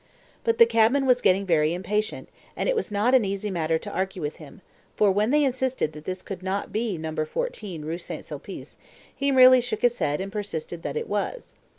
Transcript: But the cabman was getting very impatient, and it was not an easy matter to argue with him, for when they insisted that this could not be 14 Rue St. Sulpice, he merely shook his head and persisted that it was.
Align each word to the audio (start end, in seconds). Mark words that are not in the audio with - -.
But 0.43 0.57
the 0.57 0.65
cabman 0.65 1.05
was 1.05 1.21
getting 1.21 1.45
very 1.45 1.75
impatient, 1.75 2.27
and 2.57 2.67
it 2.67 2.75
was 2.75 2.91
not 2.91 3.13
an 3.13 3.23
easy 3.23 3.51
matter 3.51 3.77
to 3.77 3.91
argue 3.91 4.19
with 4.23 4.37
him, 4.37 4.61
for 4.95 5.11
when 5.11 5.29
they 5.29 5.43
insisted 5.43 5.93
that 5.93 6.05
this 6.05 6.23
could 6.23 6.41
not 6.41 6.71
be 6.71 6.97
14 6.99 7.85
Rue 7.85 7.97
St. 7.99 8.25
Sulpice, 8.25 8.77
he 9.15 9.31
merely 9.31 9.61
shook 9.61 9.83
his 9.83 9.99
head 9.99 10.19
and 10.19 10.31
persisted 10.31 10.81
that 10.81 10.97
it 10.97 11.07
was. 11.07 11.53